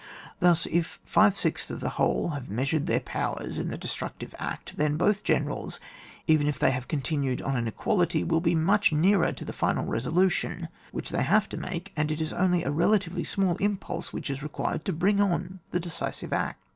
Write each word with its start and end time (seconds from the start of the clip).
Thus 0.39 0.65
if 0.65 0.99
five 1.05 1.37
sixths 1.37 1.69
of 1.69 1.79
the 1.79 1.89
whole 1.89 2.29
have 2.29 2.49
measured 2.49 2.87
their 2.87 3.01
powers 3.01 3.59
in 3.59 3.67
the 3.69 3.77
des 3.77 3.87
tructive 3.87 4.33
act, 4.39 4.77
then 4.77 4.97
both 4.97 5.23
generals, 5.23 5.79
even 6.25 6.47
if 6.47 6.57
they 6.57 6.71
have 6.71 6.87
continued 6.87 7.39
on 7.43 7.55
an 7.55 7.67
equality, 7.67 8.23
will 8.23 8.41
be 8.41 8.55
much 8.55 8.91
nearer 8.91 9.31
to 9.31 9.45
the 9.45 9.53
final 9.53 9.85
resolution 9.85 10.69
which 10.91 11.11
they 11.11 11.21
have 11.21 11.47
to 11.49 11.57
make, 11.57 11.93
and 11.95 12.09
it 12.09 12.19
is 12.19 12.33
only 12.33 12.63
a 12.63 12.71
relatively 12.71 13.23
small 13.23 13.57
impulse 13.57 14.11
which 14.11 14.31
is 14.31 14.41
re 14.41 14.49
quired 14.49 14.85
to 14.85 14.91
bring 14.91 15.21
on 15.21 15.59
the 15.69 15.79
decisive 15.79 16.33
act. 16.33 16.63